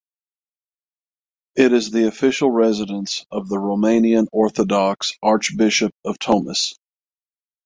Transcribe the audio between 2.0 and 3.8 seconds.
official residence of the